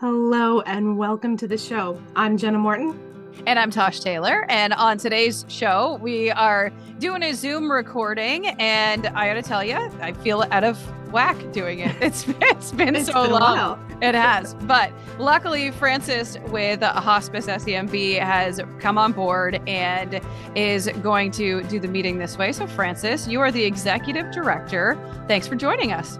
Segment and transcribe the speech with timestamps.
[0.00, 2.00] Hello and welcome to the show.
[2.16, 2.98] I'm Jenna Morton.
[3.44, 4.46] And I'm Tosh Taylor.
[4.48, 8.46] And on today's show, we are doing a Zoom recording.
[8.46, 10.78] And I got to tell you, I feel out of
[11.12, 11.94] whack doing it.
[12.00, 13.98] It's, it's been It's so been long.
[14.00, 14.54] It has.
[14.62, 20.18] But luckily, Francis with Hospice SENB has come on board and
[20.54, 22.52] is going to do the meeting this way.
[22.52, 24.96] So, Francis, you are the executive director.
[25.28, 26.18] Thanks for joining us.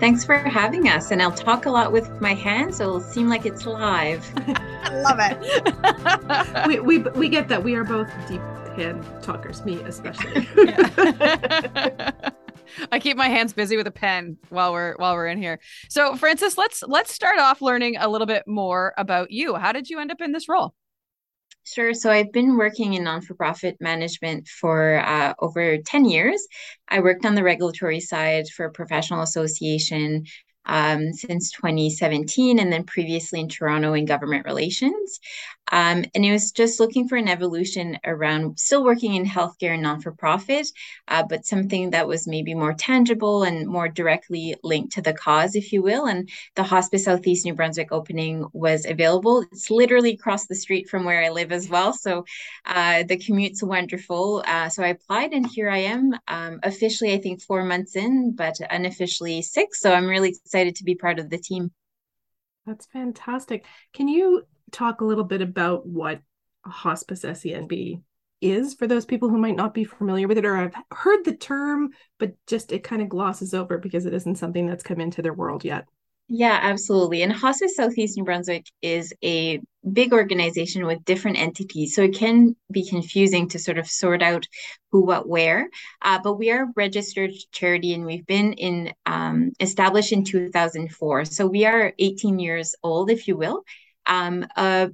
[0.00, 1.10] Thanks for having us.
[1.10, 4.26] And I'll talk a lot with my hands, so it'll seem like it's live.
[4.36, 6.66] I love it.
[6.66, 8.40] We, we we get that we are both deep
[8.76, 10.48] hand talkers, me especially.
[12.92, 15.60] I keep my hands busy with a pen while we're while we're in here.
[15.88, 19.56] So, Francis, let's let's start off learning a little bit more about you.
[19.56, 20.74] How did you end up in this role?
[21.64, 21.94] Sure.
[21.94, 26.46] So I've been working in non for profit management for uh, over 10 years.
[26.88, 30.24] I worked on the regulatory side for a professional association
[30.66, 35.20] um, since 2017, and then previously in Toronto in government relations.
[35.70, 39.82] Um, and it was just looking for an evolution around still working in healthcare and
[39.82, 40.68] non for profit,
[41.08, 45.54] uh, but something that was maybe more tangible and more directly linked to the cause,
[45.54, 46.06] if you will.
[46.06, 49.44] And the Hospice Southeast New Brunswick opening was available.
[49.52, 51.92] It's literally across the street from where I live as well.
[51.92, 52.24] So
[52.64, 54.42] uh, the commute's wonderful.
[54.46, 56.14] Uh, so I applied, and here I am.
[56.28, 59.80] Um, officially, I think four months in, but unofficially six.
[59.80, 61.70] So I'm really excited to be part of the team.
[62.66, 63.64] That's fantastic.
[63.92, 66.20] Can you talk a little bit about what
[66.64, 68.02] hospice SENB
[68.40, 71.36] is for those people who might not be familiar with it or have heard the
[71.36, 75.22] term, but just it kind of glosses over because it isn't something that's come into
[75.22, 75.86] their world yet?
[76.32, 77.22] Yeah, absolutely.
[77.22, 79.60] And Hospice Southeast New Brunswick is a
[79.92, 81.96] big organization with different entities.
[81.96, 84.46] So it can be confusing to sort of sort out
[84.92, 85.68] who, what, where.
[86.00, 91.24] Uh, but we are a registered charity and we've been in um, established in 2004.
[91.24, 93.64] So we are 18 years old, if you will.
[94.10, 94.90] Um, a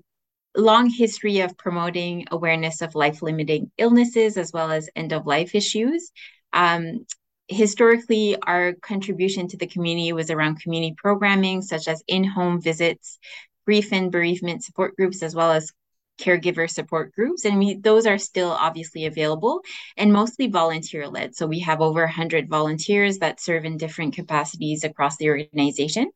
[0.56, 5.54] long history of promoting awareness of life limiting illnesses as well as end of life
[5.54, 6.12] issues.
[6.52, 7.06] Um,
[7.48, 13.18] historically, our contribution to the community was around community programming, such as in home visits,
[13.64, 15.72] grief and bereavement support groups, as well as
[16.18, 17.44] caregiver support groups.
[17.44, 19.60] And we those are still obviously available
[19.96, 24.82] and mostly volunteer led so we have over 100 volunteers that serve in different capacities
[24.82, 26.10] across the organization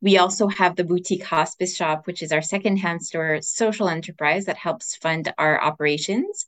[0.00, 4.56] we also have the boutique hospice shop which is our secondhand store social enterprise that
[4.56, 6.46] helps fund our operations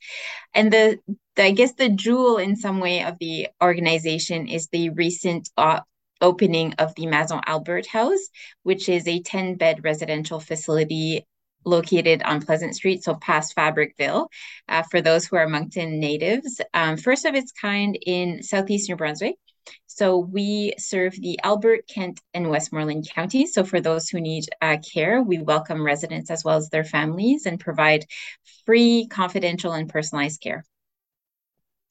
[0.54, 0.98] and the,
[1.36, 5.80] the i guess the jewel in some way of the organization is the recent uh,
[6.20, 8.30] opening of the Maison Albert House,
[8.62, 11.26] which is a 10 bed residential facility
[11.64, 14.28] located on Pleasant Street, so past Fabricville,
[14.68, 16.60] uh, for those who are Moncton natives.
[16.72, 19.36] Um, first of its kind in southeast New Brunswick.
[19.86, 23.54] So we serve the Albert, Kent, and Westmorland counties.
[23.54, 27.46] So for those who need uh, care, we welcome residents as well as their families
[27.46, 28.06] and provide
[28.66, 30.64] free, confidential, and personalized care.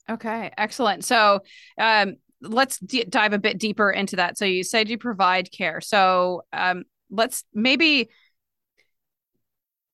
[0.10, 1.06] Okay, excellent.
[1.06, 1.42] So,
[1.78, 4.38] um, let's d- dive a bit deeper into that.
[4.38, 5.80] So, you said you provide care.
[5.80, 8.10] So, um, let's maybe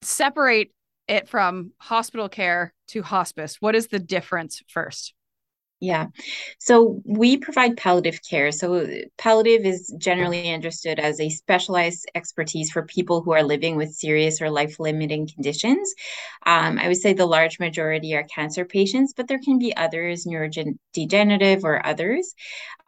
[0.02, 0.72] separate
[1.08, 3.58] it from hospital care to hospice.
[3.60, 5.14] What is the difference first?
[5.82, 6.08] Yeah.
[6.60, 8.52] So we provide palliative care.
[8.52, 8.86] So
[9.18, 14.42] palliative is generally understood as a specialized expertise for people who are living with serious
[14.42, 15.94] or life-limiting conditions.
[16.46, 20.26] Um, I would say the large majority are cancer patients, but there can be others,
[20.26, 22.36] neurodegenerative or others.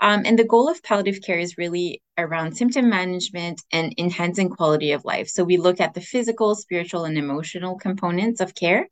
[0.02, 4.92] Um, and the goal of palliative care is really around symptom management and enhancing quality
[4.92, 5.30] of life.
[5.30, 8.90] So we look at the physical, spiritual, and emotional components of care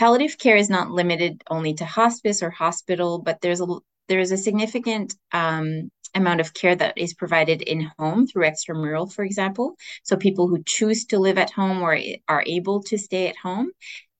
[0.00, 3.66] palliative care is not limited only to hospice or hospital, but there's a
[4.08, 9.24] there's a significant um, amount of care that is provided in home through extramural, for
[9.24, 9.76] example.
[10.02, 13.72] So people who choose to live at home or are able to stay at home.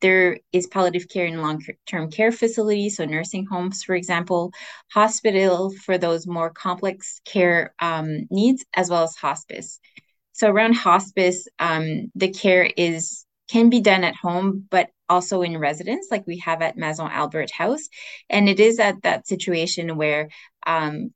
[0.02, 4.52] There is palliative care in long-term care facilities, so nursing homes, for example,
[4.92, 9.80] hospital for those more complex care um, needs, as well as hospice.
[10.32, 15.58] So around hospice, um, the care is can be done at home, but also in
[15.58, 17.88] residence, like we have at Maison Albert House.
[18.30, 20.30] And it is at that situation where
[20.66, 21.12] um,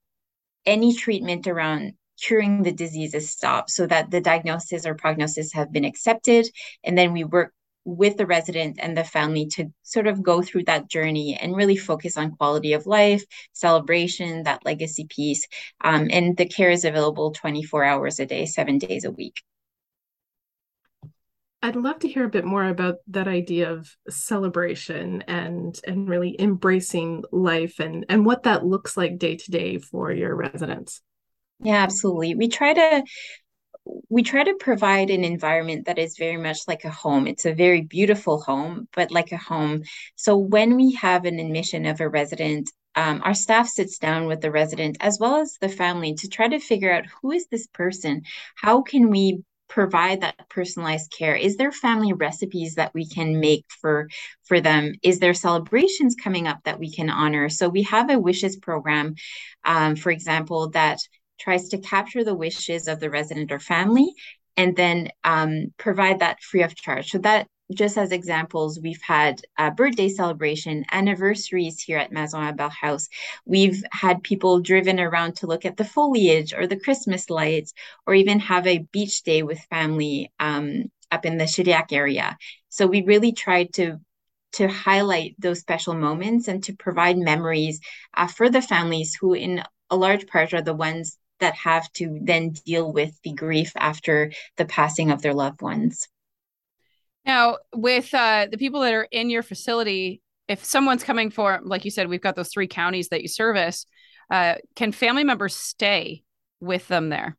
[0.66, 5.72] any treatment around curing the disease is stopped so that the diagnosis or prognosis have
[5.72, 6.46] been accepted.
[6.82, 7.52] And then we work
[7.84, 11.76] with the resident and the family to sort of go through that journey and really
[11.76, 15.46] focus on quality of life, celebration, that legacy piece.
[15.82, 19.42] Um, and the care is available 24 hours a day, seven days a week.
[21.64, 26.36] I'd love to hear a bit more about that idea of celebration and and really
[26.38, 31.00] embracing life and and what that looks like day to day for your residents.
[31.60, 32.34] Yeah, absolutely.
[32.34, 33.04] We try to
[34.10, 37.26] we try to provide an environment that is very much like a home.
[37.26, 39.84] It's a very beautiful home, but like a home.
[40.16, 44.42] So when we have an admission of a resident, um, our staff sits down with
[44.42, 47.66] the resident as well as the family to try to figure out who is this
[47.68, 48.24] person?
[48.54, 49.42] How can we
[49.74, 51.34] provide that personalized care?
[51.34, 54.08] Is there family recipes that we can make for
[54.44, 54.94] for them?
[55.02, 57.48] Is there celebrations coming up that we can honor?
[57.48, 59.16] So we have a wishes program
[59.64, 61.00] um, for example that
[61.40, 64.12] tries to capture the wishes of the resident or family
[64.56, 67.10] and then um, provide that free of charge.
[67.10, 72.72] So that just as examples, we've had a birthday celebration, anniversaries here at Maison Albert
[72.72, 73.08] House.
[73.46, 77.72] We've had people driven around to look at the foliage or the Christmas lights,
[78.06, 82.36] or even have a beach day with family um, up in the Shediac area.
[82.68, 84.00] So we really tried to
[84.52, 87.80] to highlight those special moments and to provide memories
[88.16, 92.20] uh, for the families who, in a large part, are the ones that have to
[92.22, 96.06] then deal with the grief after the passing of their loved ones.
[97.26, 101.84] Now, with uh, the people that are in your facility, if someone's coming for, like
[101.84, 103.86] you said, we've got those three counties that you service,
[104.30, 106.22] uh, can family members stay
[106.60, 107.36] with them there?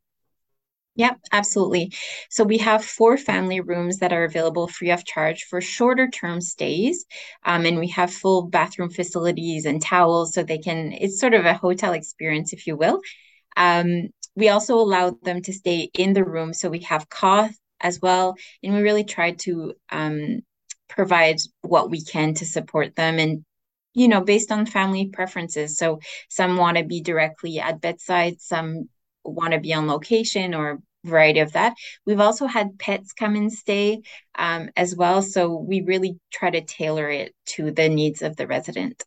[0.97, 1.91] Yep, absolutely.
[2.29, 6.39] So we have four family rooms that are available free of charge for shorter term
[6.39, 7.05] stays.
[7.43, 11.45] Um, and we have full bathroom facilities and towels so they can, it's sort of
[11.45, 13.01] a hotel experience, if you will.
[13.57, 16.53] Um, we also allow them to stay in the room.
[16.53, 18.35] So we have cough as well.
[18.63, 20.39] And we really tried to um,
[20.87, 23.43] provide what we can to support them and
[23.93, 25.77] you know based on family preferences.
[25.77, 25.99] So
[26.29, 28.89] some want to be directly at bedside some
[29.23, 31.73] want to be on location or variety of that.
[32.05, 34.01] We've also had pets come and stay
[34.37, 35.21] um, as well.
[35.21, 39.03] So we really try to tailor it to the needs of the resident.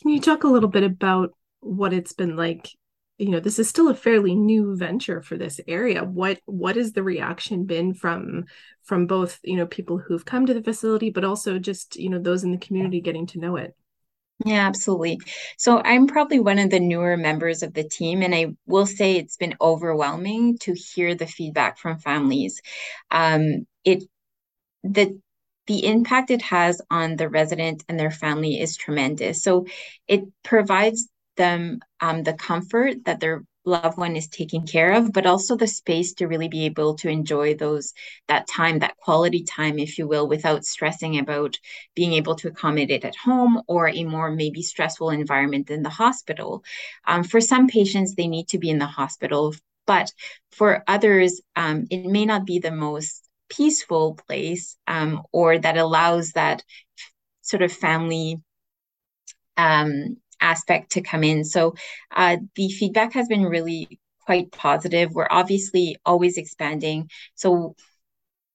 [0.00, 1.30] Can you talk a little bit about
[1.60, 2.68] what it's been like
[3.18, 6.92] you know this is still a fairly new venture for this area what what has
[6.92, 8.44] the reaction been from
[8.84, 12.18] from both you know people who've come to the facility but also just you know
[12.18, 13.74] those in the community getting to know it
[14.44, 15.18] yeah, absolutely.
[15.56, 19.16] So I'm probably one of the newer members of the team, and I will say
[19.16, 22.60] it's been overwhelming to hear the feedback from families.
[23.10, 24.04] Um, it
[24.84, 25.20] the
[25.66, 29.42] the impact it has on the resident and their family is tremendous.
[29.42, 29.66] So
[30.06, 31.08] it provides
[31.38, 35.66] them um, the comfort that their loved one is taken care of but also the
[35.66, 37.94] space to really be able to enjoy those
[38.26, 41.56] that time that quality time if you will without stressing about
[41.94, 46.64] being able to accommodate at home or a more maybe stressful environment in the hospital.
[47.06, 49.54] Um, for some patients they need to be in the hospital
[49.86, 50.12] but
[50.52, 56.32] for others um, it may not be the most peaceful place um, or that allows
[56.32, 56.62] that
[57.42, 58.40] sort of family
[59.56, 61.44] um, aspect to come in.
[61.44, 61.74] So
[62.14, 65.12] uh, the feedback has been really quite positive.
[65.12, 67.10] We're obviously always expanding.
[67.34, 67.76] So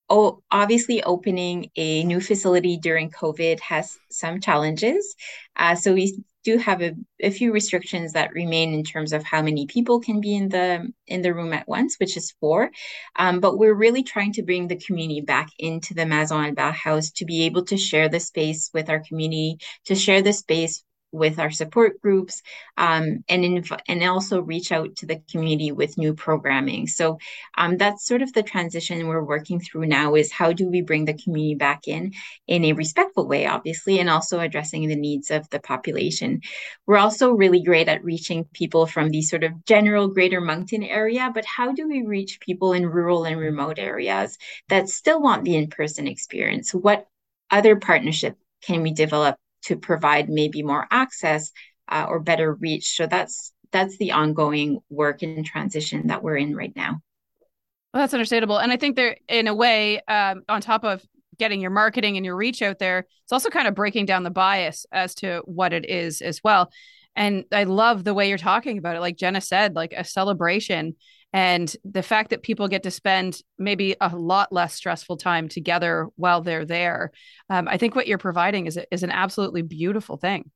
[0.10, 5.16] oh, obviously opening a new facility during COVID has some challenges.
[5.56, 9.42] Uh, so we do have a, a few restrictions that remain in terms of how
[9.42, 12.70] many people can be in the in the room at once, which is four.
[13.16, 17.12] Um, but we're really trying to bring the community back into the Maison Albert House
[17.14, 21.40] to be able to share the space with our community, to share the space with
[21.40, 22.42] our support groups
[22.78, 26.88] um, and inv- and also reach out to the community with new programming.
[26.88, 27.20] So
[27.58, 31.06] um, that's sort of the transition we're working through now is how do we bring
[31.06, 32.14] the community back in
[32.48, 36.42] in a respectful way, obviously, and also addressing the needs of the population.
[36.88, 41.32] We're also really great at reaching people from the sort of general Greater Moncton area,
[41.34, 44.38] but how do we reach people in rural and remote areas
[44.70, 46.74] that still want the in-person experience?
[46.74, 47.08] What
[47.52, 51.52] other partnership can we develop to provide maybe more access
[51.90, 52.96] uh, or better reach.
[52.96, 57.02] So that's that's the ongoing work and transition that we're in right now.
[57.94, 61.04] Well, that's understandable, and I think there, in a way, um, on top of
[61.38, 64.30] getting your marketing and your reach out there, it's also kind of breaking down the
[64.30, 66.72] bias as to what it is as well.
[67.16, 69.00] And I love the way you're talking about it.
[69.00, 70.96] Like Jenna said, like a celebration
[71.34, 76.08] and the fact that people get to spend maybe a lot less stressful time together
[76.16, 77.12] while they're there
[77.50, 80.52] um, i think what you're providing is, is an absolutely beautiful thing.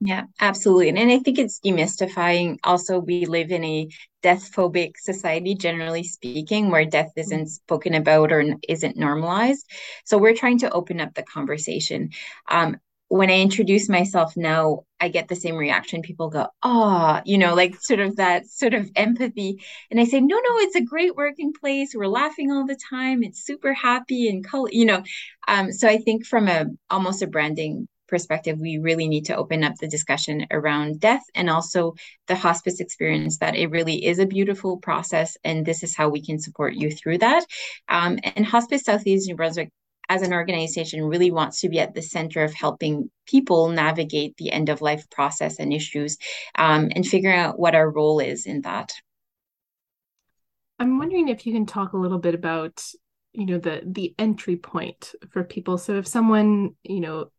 [0.00, 0.88] Yeah absolutely.
[0.88, 2.58] And, and i think it's demystifying.
[2.64, 3.88] Also we live in a
[4.22, 7.20] death phobic society generally speaking where death mm-hmm.
[7.20, 9.64] isn't spoken about or isn't normalized.
[10.04, 12.10] So we're trying to open up the conversation.
[12.50, 16.02] Um, when I introduce myself now, I get the same reaction.
[16.02, 19.62] People go, oh, you know, like sort of that sort of empathy.
[19.90, 21.94] And I say, no, no, it's a great working place.
[21.94, 23.22] We're laughing all the time.
[23.22, 25.02] It's super happy and color, you know.
[25.46, 29.64] Um, so I think from a almost a branding perspective, we really need to open
[29.64, 31.94] up the discussion around death and also
[32.26, 35.36] the hospice experience that it really is a beautiful process.
[35.44, 37.44] And this is how we can support you through that.
[37.88, 39.70] Um, and Hospice Southeast New Brunswick
[40.14, 44.52] as an organization really wants to be at the center of helping people navigate the
[44.52, 46.18] end of life process and issues
[46.54, 48.92] um, and figuring out what our role is in that.
[50.78, 52.80] I'm wondering if you can talk a little bit about
[53.32, 57.32] you know the the entry point for people so if someone you know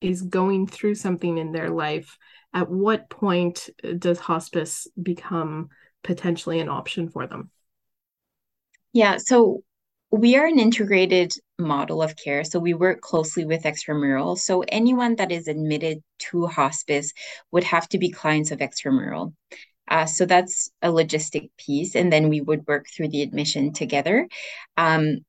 [0.00, 2.16] is going through something in their life
[2.54, 5.68] at what point does hospice become
[6.02, 7.50] potentially an option for them
[8.94, 9.62] yeah so
[10.14, 12.44] we are an integrated model of care.
[12.44, 14.38] So we work closely with extramural.
[14.38, 17.12] So anyone that is admitted to hospice
[17.50, 19.34] would have to be clients of extramural.
[19.88, 21.96] Uh, so that's a logistic piece.
[21.96, 24.28] And then we would work through the admission together.
[24.76, 25.24] Um,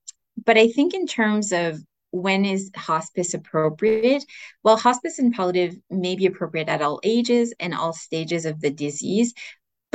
[0.46, 1.80] but I think in terms of
[2.12, 4.24] when is hospice appropriate?
[4.63, 8.70] Well, hospice and palliative may be appropriate at all ages and all stages of the
[8.70, 9.34] disease,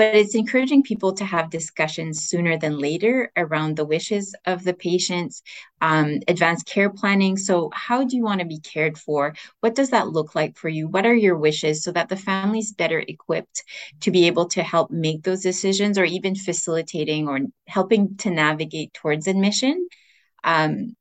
[0.00, 4.72] but it's encouraging people to have discussions sooner than later around the wishes of the
[4.72, 5.42] patients,
[5.82, 7.36] um, advanced care planning.
[7.36, 9.34] So, how do you want to be cared for?
[9.60, 10.88] What does that look like for you?
[10.88, 13.62] What are your wishes so that the family's better equipped
[14.00, 18.94] to be able to help make those decisions or even facilitating or helping to navigate
[18.94, 19.86] towards admission?
[20.44, 20.96] Um,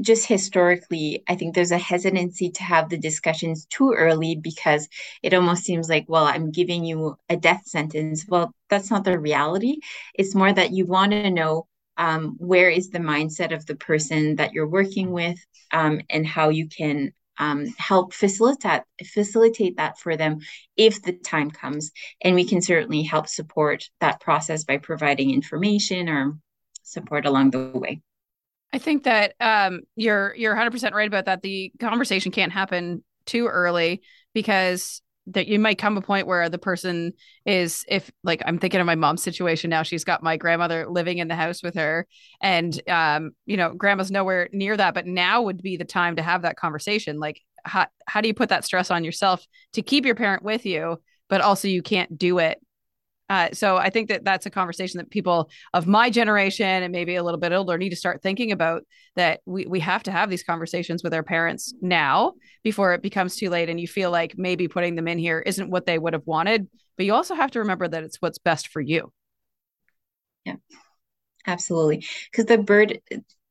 [0.00, 4.88] just historically, I think there's a hesitancy to have the discussions too early because
[5.22, 8.24] it almost seems like, well, I'm giving you a death sentence.
[8.28, 9.78] Well, that's not the reality.
[10.14, 11.66] It's more that you want to know
[11.98, 15.38] um, where is the mindset of the person that you're working with
[15.72, 20.38] um, and how you can um, help facilitate facilitate that for them
[20.76, 21.90] if the time comes.
[22.22, 26.38] And we can certainly help support that process by providing information or
[26.82, 28.00] support along the way.
[28.72, 31.42] I think that um, you're you're 100% right about that.
[31.42, 34.02] The conversation can't happen too early
[34.34, 37.12] because that you might come a point where the person
[37.44, 41.18] is if like I'm thinking of my mom's situation now she's got my grandmother living
[41.18, 42.06] in the house with her
[42.40, 46.22] and um you know grandma's nowhere near that but now would be the time to
[46.22, 50.06] have that conversation like how how do you put that stress on yourself to keep
[50.06, 52.60] your parent with you but also you can't do it
[53.28, 57.16] uh, so I think that that's a conversation that people of my generation and maybe
[57.16, 58.84] a little bit older need to start thinking about
[59.16, 63.36] that we, we have to have these conversations with our parents now before it becomes
[63.36, 66.12] too late and you feel like maybe putting them in here isn't what they would
[66.12, 69.12] have wanted but you also have to remember that it's what's best for you.
[70.44, 70.56] Yeah
[71.46, 72.04] absolutely.
[72.30, 73.00] Because the bird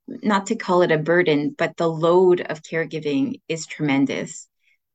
[0.07, 4.47] not to call it a burden but the load of caregiving is tremendous.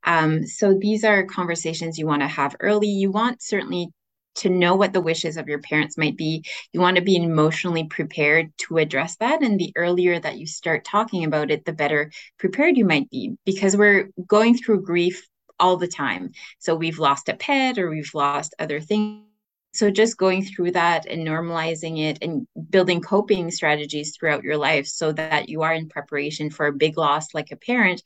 [0.03, 2.87] Um, so these are conversations you want to have early.
[2.87, 3.89] You want certainly
[4.35, 6.43] to know what the wishes of your parents might be.
[6.73, 9.41] You want to be emotionally prepared to address that.
[9.41, 13.35] And the earlier that you start talking about it, the better prepared you might be
[13.45, 15.27] because we're going through grief
[15.59, 16.31] all the time.
[16.59, 19.25] So we've lost a pet or we've lost other things.
[19.73, 24.85] So just going through that and normalizing it and building coping strategies throughout your life
[24.85, 28.01] so that you are in preparation for a big loss like a parent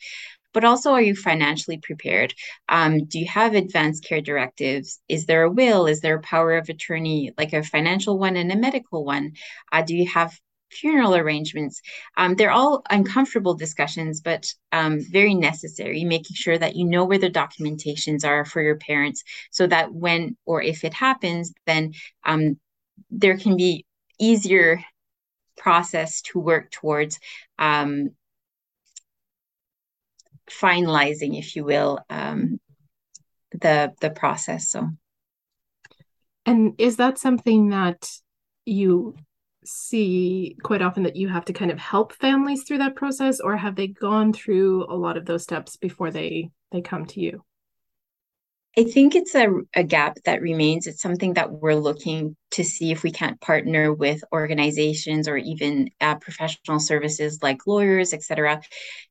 [0.56, 2.34] but also are you financially prepared?
[2.70, 5.02] Um, do you have advanced care directives?
[5.10, 5.86] Is there a will?
[5.86, 9.34] Is there a power of attorney, like a financial one and a medical one?
[9.74, 10.40] Uh, do you have
[10.72, 11.82] funeral arrangements?
[12.16, 17.20] Um, they're all uncomfortable discussions, but um, very necessary, making sure that you know where
[17.20, 21.94] the documentations are for your parents so that when or if it happens, then
[22.24, 22.58] um,
[23.12, 23.86] there can be
[24.20, 24.82] easier
[25.58, 27.20] process to work towards
[27.60, 28.12] um,
[30.50, 32.60] finalizing, if you will, um,
[33.52, 34.70] the the process.
[34.70, 34.90] So,
[36.46, 38.10] and is that something that
[38.66, 39.16] you
[39.64, 43.58] see quite often that you have to kind of help families through that process, or
[43.58, 47.44] have they gone through a lot of those steps before they they come to you?
[48.78, 50.86] I think it's a, a gap that remains.
[50.86, 55.90] It's something that we're looking to see if we can't partner with organizations or even
[56.02, 58.62] uh, professional services like lawyers, et cetera,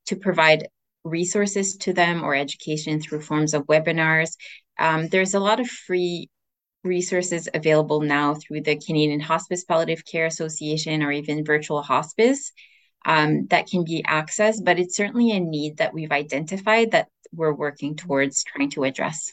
[0.06, 0.68] to provide
[1.04, 4.36] resources to them or education through forms of webinars.
[4.78, 6.30] Um, there's a lot of free
[6.82, 12.52] resources available now through the Canadian Hospice Palliative Care Association or even virtual hospice
[13.06, 17.52] um, that can be accessed, but it's certainly a need that we've identified that we're
[17.52, 19.32] working towards trying to address.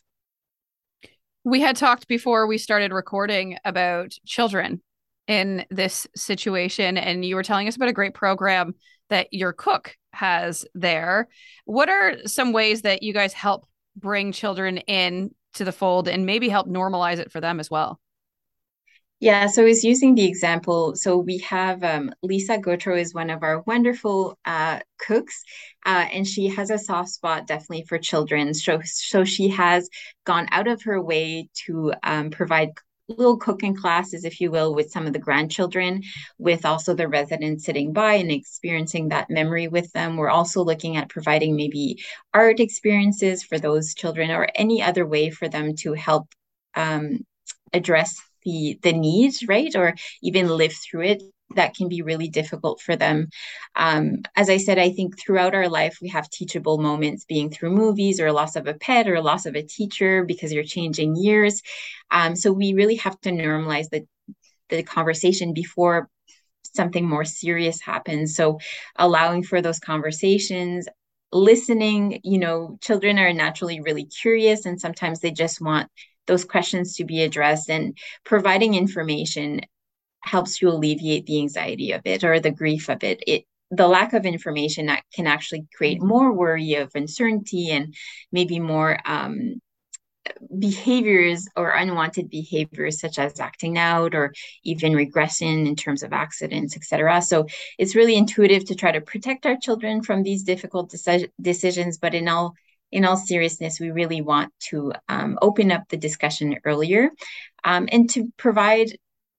[1.43, 4.81] We had talked before we started recording about children
[5.27, 8.75] in this situation, and you were telling us about a great program
[9.09, 11.27] that your cook has there.
[11.65, 16.25] What are some ways that you guys help bring children in to the fold and
[16.25, 17.99] maybe help normalize it for them as well?
[19.21, 20.95] Yeah, so I was using the example.
[20.95, 25.43] So we have um, Lisa Gotro is one of our wonderful uh, cooks,
[25.85, 28.55] uh, and she has a soft spot definitely for children.
[28.55, 29.87] So, so she has
[30.25, 32.71] gone out of her way to um, provide
[33.17, 36.03] little cooking classes, if you will, with some of the grandchildren,
[36.37, 40.17] with also the residents sitting by and experiencing that memory with them.
[40.17, 42.03] We're also looking at providing maybe
[42.33, 46.27] art experiences for those children or any other way for them to help
[46.75, 47.25] um,
[47.73, 51.23] address the the needs right or even live through it
[51.55, 53.29] that can be really difficult for them.
[53.75, 57.71] Um, as i said i think throughout our life we have teachable moments being through
[57.71, 61.61] movies or loss of a pet or loss of a teacher because you're changing years.
[62.11, 64.05] Um, so we really have to normalize the
[64.69, 66.09] the conversation before
[66.63, 68.35] something more serious happens.
[68.35, 68.59] So
[68.95, 70.87] allowing for those conversations
[71.33, 75.89] listening you know children are naturally really curious and sometimes they just want
[76.27, 79.61] those questions to be addressed and providing information
[80.21, 84.13] helps you alleviate the anxiety of it or the grief of it it the lack
[84.13, 86.07] of information that can actually create mm-hmm.
[86.07, 87.95] more worry of uncertainty and
[88.31, 89.61] maybe more um,
[90.59, 96.75] behaviors or unwanted behaviors such as acting out or even regression in terms of accidents
[96.75, 97.47] etc so
[97.79, 102.13] it's really intuitive to try to protect our children from these difficult deci- decisions but
[102.13, 102.53] in all
[102.91, 107.09] in all seriousness, we really want to um, open up the discussion earlier
[107.63, 108.97] um, and to provide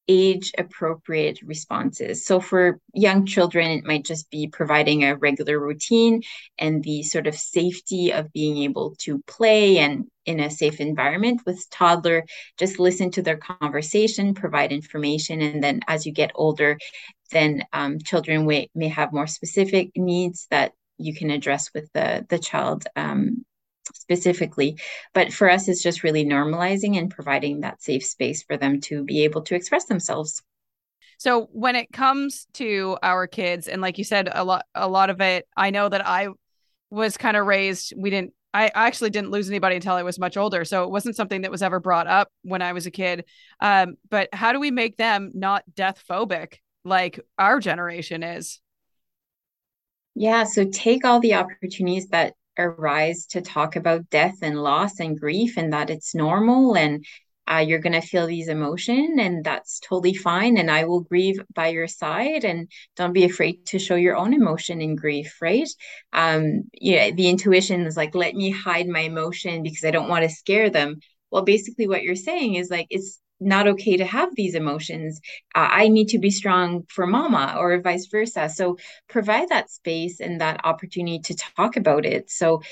[0.09, 2.27] age appropriate responses.
[2.27, 6.23] So for young children, it might just be providing a regular routine
[6.59, 11.43] and the sort of safety of being able to play and in a safe environment.
[11.47, 12.25] With toddler,
[12.59, 16.79] just listen to their conversation, provide information, and then as you get older,
[17.31, 22.25] then um, children may, may have more specific needs that you can address with the
[22.29, 23.45] the child um,
[23.95, 24.79] specifically
[25.13, 29.05] but for us it's just really normalizing and providing that safe space for them to
[29.05, 30.43] be able to express themselves
[31.19, 35.11] so when it comes to our kids and like you said a lot a lot
[35.11, 36.29] of it i know that i
[36.91, 40.37] was kind of raised we didn't I actually didn't lose anybody until I was much
[40.37, 40.65] older.
[40.65, 43.25] So it wasn't something that was ever brought up when I was a kid.
[43.61, 48.61] Um, but how do we make them not death phobic like our generation is?
[50.15, 55.19] Yeah, so take all the opportunities that arise to talk about death and loss and
[55.19, 57.05] grief and that it's normal and
[57.51, 61.41] uh, you're going to feel these emotion and that's totally fine and i will grieve
[61.55, 65.69] by your side and don't be afraid to show your own emotion in grief right?
[66.13, 70.23] Um yeah the intuition is like let me hide my emotion because i don't want
[70.25, 71.01] to scare them.
[71.31, 75.21] Well basically what you're saying is like it's not okay to have these emotions.
[75.55, 78.49] Uh, I need to be strong for mama or vice versa.
[78.49, 78.77] So
[79.09, 82.31] provide that space and that opportunity to talk about it.
[82.31, 82.63] So,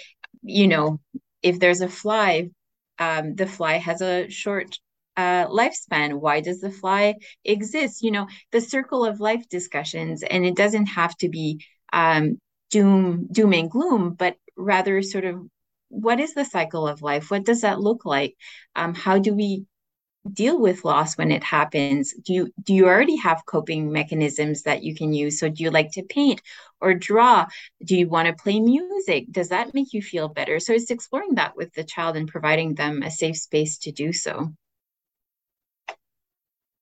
[0.42, 1.00] you know,
[1.42, 2.50] if there's a fly,
[2.98, 4.78] um, the fly has a short
[5.16, 6.20] uh, lifespan.
[6.20, 8.02] Why does the fly exist?
[8.02, 12.38] You know, the circle of life discussions, and it doesn't have to be um,
[12.70, 15.40] doom, doom and gloom, but rather sort of
[15.88, 17.30] what is the cycle of life?
[17.30, 18.36] What does that look like?
[18.76, 19.64] Um, how do we
[20.32, 22.12] deal with loss when it happens?
[22.12, 25.38] Do you do you already have coping mechanisms that you can use?
[25.38, 26.42] So do you like to paint
[26.80, 27.46] or draw?
[27.84, 29.26] Do you want to play music?
[29.30, 30.60] Does that make you feel better?
[30.60, 34.12] So it's exploring that with the child and providing them a safe space to do
[34.12, 34.52] so.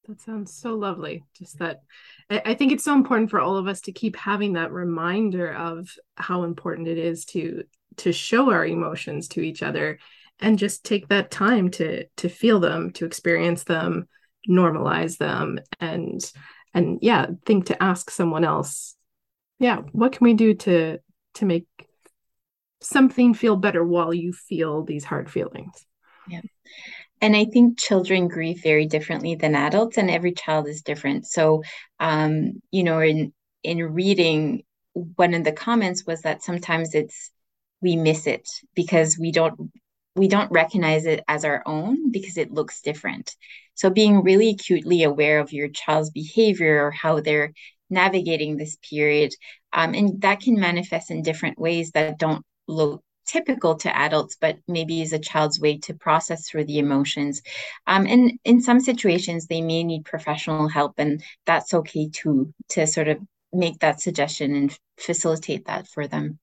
[0.08, 1.82] That sounds so lovely just that
[2.30, 5.94] i think it's so important for all of us to keep having that reminder of
[6.16, 7.64] how important it is to
[7.96, 9.98] to show our emotions to each other
[10.40, 14.06] and just take that time to to feel them to experience them
[14.48, 16.32] normalize them and
[16.74, 18.96] and yeah think to ask someone else
[19.58, 20.98] yeah what can we do to
[21.34, 21.66] to make
[22.80, 25.86] something feel better while you feel these hard feelings?
[26.28, 26.42] Yeah.
[27.20, 31.26] And i think children grieve very differently than adults and every child is different.
[31.26, 31.62] So
[31.98, 37.30] um you know in in reading one of the comments was that sometimes it's
[37.80, 39.70] we miss it because we don't
[40.18, 43.34] we don't recognize it as our own because it looks different.
[43.74, 47.52] So being really acutely aware of your child's behavior or how they're
[47.90, 49.32] navigating this period,
[49.72, 54.58] um, and that can manifest in different ways that don't look typical to adults, but
[54.66, 57.42] maybe is a child's way to process through the emotions.
[57.86, 62.86] Um, and in some situations, they may need professional help, and that's okay too, to
[62.86, 63.18] sort of
[63.52, 66.38] make that suggestion and facilitate that for them.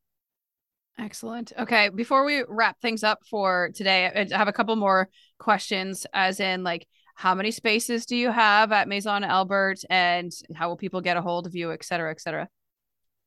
[0.98, 1.52] Excellent.
[1.60, 6.40] Okay, before we wrap things up for today, I have a couple more questions, as
[6.40, 11.02] in, like, how many spaces do you have at Maison Albert, and how will people
[11.02, 12.48] get a hold of you, et cetera, et cetera?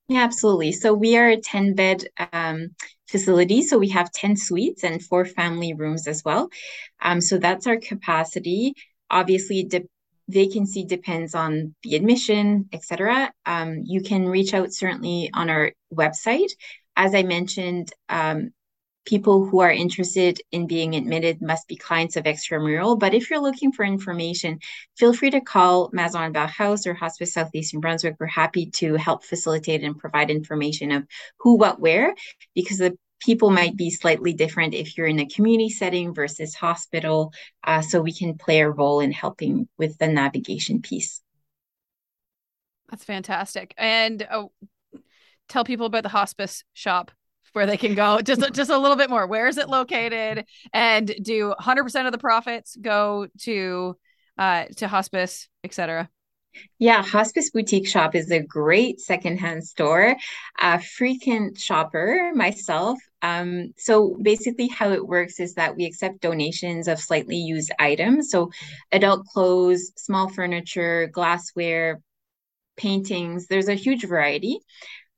[0.08, 0.72] Yeah, absolutely.
[0.72, 2.70] So we are a 10 bed um,
[3.08, 3.62] facility.
[3.62, 6.48] So we have 10 suites and four family rooms as well.
[7.02, 8.72] Um, so that's our capacity.
[9.10, 9.88] Obviously, de-
[10.28, 13.30] vacancy depends on the admission, etc.
[13.44, 16.52] Um, you can reach out certainly on our website.
[16.98, 18.50] As I mentioned, um,
[19.06, 22.98] people who are interested in being admitted must be clients of extramural.
[22.98, 24.58] But if you're looking for information,
[24.98, 28.16] feel free to call Maison House or Hospice Southeast Brunswick.
[28.18, 31.06] We're happy to help facilitate and provide information of
[31.38, 32.14] who, what, where,
[32.54, 37.32] because the people might be slightly different if you're in a community setting versus hospital.
[37.64, 41.22] Uh, so we can play a role in helping with the navigation piece.
[42.90, 43.74] That's fantastic.
[43.78, 44.50] And oh,
[45.48, 47.10] tell people about the hospice shop
[47.52, 51.14] where they can go just just a little bit more where is it located and
[51.22, 53.96] do 100% of the profits go to
[54.38, 56.08] uh to hospice etc
[56.78, 60.16] yeah, Hospice Boutique Shop is a great secondhand store.
[60.60, 62.98] A frequent shopper myself.
[63.22, 68.30] Um, so basically, how it works is that we accept donations of slightly used items.
[68.30, 68.50] So
[68.92, 72.00] adult clothes, small furniture, glassware,
[72.76, 73.46] paintings.
[73.48, 74.60] There's a huge variety.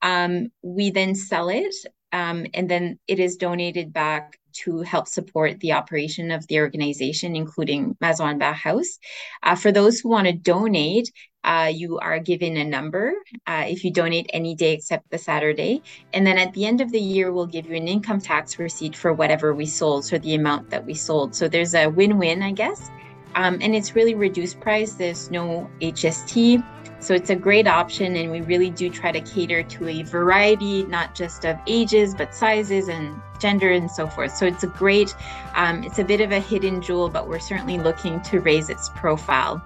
[0.02, 1.74] Um, we then sell it
[2.12, 7.36] um, and then it is donated back to help support the operation of the organization,
[7.36, 8.98] including Maison Bauhaus.
[9.42, 11.12] Uh, for those who want to donate,
[11.44, 13.14] uh, you are given a number
[13.46, 15.82] uh, if you donate any day except the Saturday.
[16.12, 18.96] And then at the end of the year, we'll give you an income tax receipt
[18.96, 21.34] for whatever we sold, so the amount that we sold.
[21.34, 22.90] So there's a win win, I guess.
[23.36, 24.94] Um, and it's really reduced price.
[24.94, 26.62] There's no HST.
[27.00, 30.84] So it's a great option, and we really do try to cater to a variety,
[30.84, 34.36] not just of ages, but sizes and gender and so forth.
[34.36, 35.14] So it's a great,
[35.54, 38.90] um, it's a bit of a hidden jewel, but we're certainly looking to raise its
[38.90, 39.62] profile.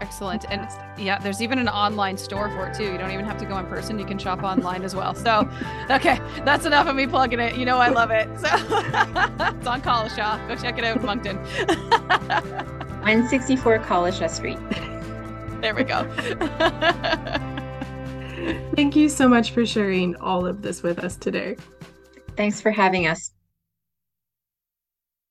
[0.00, 0.44] Excellent.
[0.50, 2.84] And yeah, there's even an online store for it too.
[2.84, 3.98] You don't even have to go in person.
[3.98, 5.14] You can shop online as well.
[5.14, 5.48] So,
[5.90, 7.56] okay, that's enough of me plugging it.
[7.56, 8.28] You know, I love it.
[8.38, 10.46] So it's on Collishaw.
[10.48, 11.36] Go check it out in Moncton.
[13.04, 14.58] 164 Collishaw Street.
[15.64, 16.04] There we go.
[18.76, 21.56] Thank you so much for sharing all of this with us today.
[22.36, 23.33] Thanks for having us.